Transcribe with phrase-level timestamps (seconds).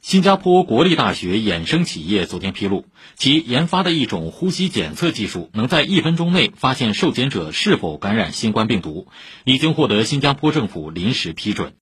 [0.00, 9.08] 新加坡国立大学衍生企业昨天披露其研发的一种呼吸检测技术能在一分钟内发现受检者是否感染新冠病毒
[9.44, 11.74] 已经获得新加坡政府临时批准。